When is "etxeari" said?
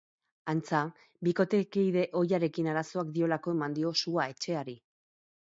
4.35-4.77